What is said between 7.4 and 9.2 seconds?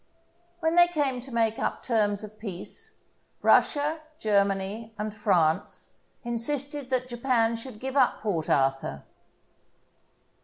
should give up Port Arthur.